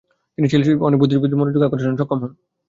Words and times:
তিনি 0.37 0.47
চিলির 0.51 0.85
অনেক 0.87 0.97
বুদ্ধিজীবীদের 0.99 1.39
মনোযোগ 1.39 1.61
আকর্ষণে 1.63 1.99
সক্ষম 1.99 2.19
হন। 2.23 2.31